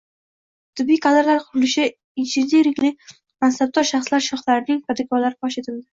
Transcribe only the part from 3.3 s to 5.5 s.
mansabdor shaxslar shoxlarining kirdikorlari